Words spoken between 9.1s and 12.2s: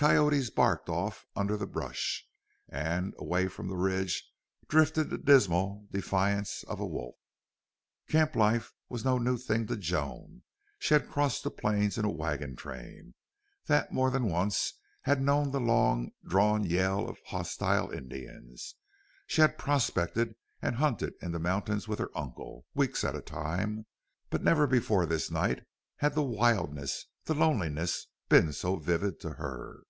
new thing to Joan. She had crossed the plains in a